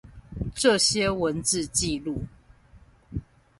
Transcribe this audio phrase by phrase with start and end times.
[0.55, 2.23] 這些文字紀錄